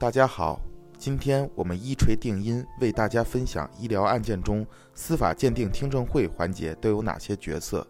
[0.00, 0.60] 大家好，
[0.96, 7.84] 今天我们一锤定音，为大家分享医疗案件中司法鉴定听证会环节都有哪些角色。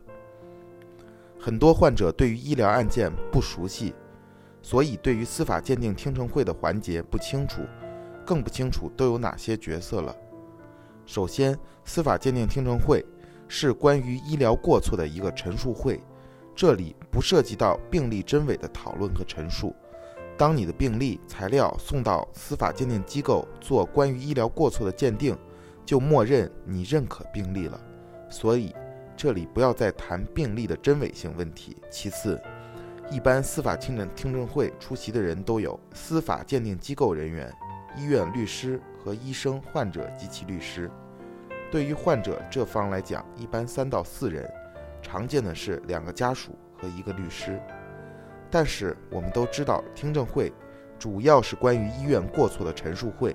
[1.38, 3.94] 很多患者对于医疗案件不熟悉，
[4.62, 7.60] 所以对于司法鉴定听证会的环节不清楚，
[8.24, 10.16] 更不清楚都有哪些角色了。
[11.04, 11.54] 首先，
[11.84, 13.04] 司法鉴定听证会
[13.48, 16.00] 是关于医疗过错的一个陈述会，
[16.56, 19.76] 这里不涉及到病例真伪的讨论和陈述。
[20.38, 25.36] 当你的病例材料送到司法鉴定机构做关于医疗过错的鉴定，
[25.84, 27.78] 就默认你认可病例了。
[28.30, 28.72] 所以，
[29.16, 31.76] 这里不要再谈病例的真伪性问题。
[31.90, 32.40] 其次，
[33.10, 37.52] 一般司法听证听证会出席的人都有司法鉴定机构人员、
[37.96, 40.88] 医院律师和医生、患者及其律师。
[41.68, 44.48] 对于患者这方来讲，一般三到四人，
[45.02, 47.60] 常见的是两个家属和一个律师。
[48.50, 50.52] 但是我们都知道，听证会
[50.98, 53.34] 主要是关于医院过错的陈述会。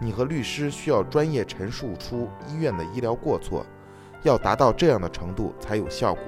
[0.00, 3.64] 你和律师需要专业陈述出医院的医疗过错，
[4.22, 6.22] 要达到这样的程度才有效果。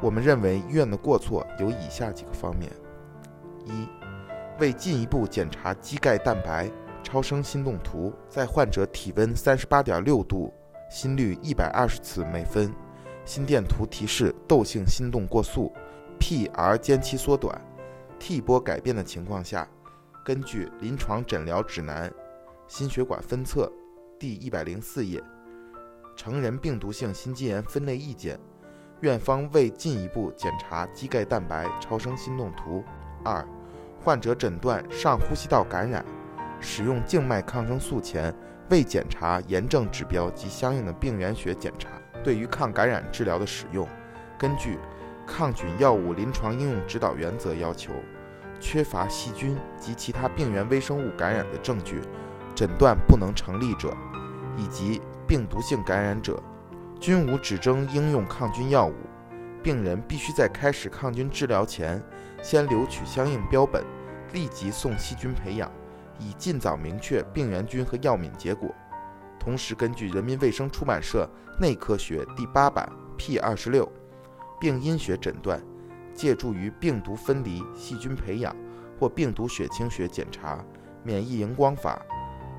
[0.00, 2.70] 我们认为医院的过错有以下几个方面：
[3.64, 3.88] 一、
[4.60, 6.70] 为进一步检查肌钙蛋白
[7.02, 10.52] 超声心动图，在患者体温三十八点六度、
[10.90, 12.72] 心率一百二十次每分、
[13.24, 15.72] 心电图提示窦性心动过速。
[16.18, 17.58] P-R 间期缩短
[18.18, 19.66] ，T 波改变的情况下，
[20.24, 22.12] 根据临床诊疗指南，
[22.66, 23.72] 心血管分册
[24.18, 25.22] 第一百零四页，
[26.16, 28.38] 成人病毒性心肌炎分类意见，
[29.00, 32.84] 院方未进一步检查肌钙蛋白超声心动图。
[33.24, 33.46] 二，
[34.04, 36.04] 患者诊断上呼吸道感染，
[36.60, 38.34] 使用静脉抗生素前
[38.68, 41.88] 未检查炎症指标及相应的病原学检查。
[42.22, 43.88] 对于抗感染治疗的使用，
[44.38, 44.78] 根据。
[45.28, 47.92] 抗菌药物临床应用指导原则要求，
[48.58, 52.00] 缺乏细菌及其他病原微生物感染的证据，
[52.54, 53.94] 诊断不能成立者，
[54.56, 56.42] 以及病毒性感染者，
[56.98, 58.94] 均无指征应用抗菌药物。
[59.62, 62.02] 病人必须在开始抗菌治疗前，
[62.42, 63.84] 先留取相应标本，
[64.32, 65.70] 立即送细菌培养，
[66.18, 68.74] 以尽早明确病原菌和药敏结果。
[69.38, 71.28] 同时，根据人民卫生出版社
[71.60, 73.90] 内科学第八版 P 二十六。
[74.60, 75.62] 病因学诊断，
[76.14, 78.54] 借助于病毒分离、细菌培养
[78.98, 80.64] 或病毒血清学检查、
[81.04, 82.04] 免疫荧光法、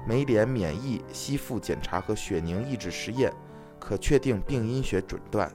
[0.08, 3.34] 酶联免疫吸附检查和血凝抑制实验，
[3.80, 5.52] 可确定病因学诊断。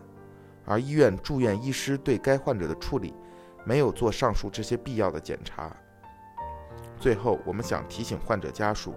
[0.67, 3.15] 而医院住院医师对该患者的处理，
[3.65, 5.75] 没有做上述这些必要的检查。
[6.99, 8.95] 最后，我们想提醒患者家属，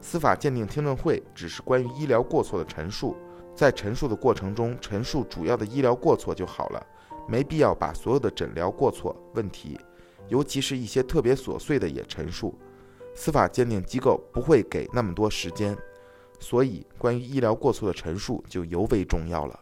[0.00, 3.16] 司法鉴定听证会只是关于医疗过错的陈述。
[3.58, 6.86] 在陈述的过程中，陈述主要的医疗过错就好了，
[7.26, 9.76] 没必要把所有的诊疗过错问题，
[10.28, 12.56] 尤其是一些特别琐碎的也陈述。
[13.16, 15.76] 司法鉴定机构不会给那么多时间，
[16.38, 19.58] 所以关于医疗过错的陈述就尤为重要了。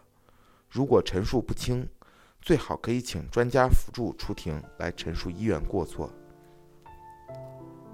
[0.68, 1.88] 如果陈述不清，
[2.42, 6.10] 最好可以请专家辅助出庭来陈述医院过错。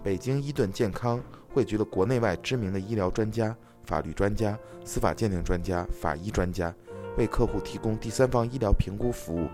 [0.03, 3.57] 北京伊顿健康汇聚了国内外知名的医疗专家。
[3.85, 6.73] 法律专家、司法鉴定专家、法医专家
[7.19, 9.49] 为客户提供第三方医疗评估服务，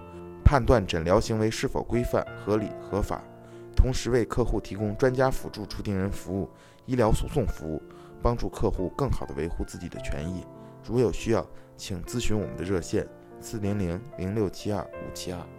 [0.44, 3.22] 判断诊疗行为是否规范、合理、合法，
[3.74, 6.48] 同时为客户提供专家辅助出庭人服务、
[6.84, 7.82] 医疗诉讼服务，
[8.22, 10.44] 帮助客户更好地维护自己的权益。
[10.86, 11.44] 如有需要，
[11.74, 13.08] 请咨询我们的热线：
[13.40, 15.57] 四零零零六七二五七二。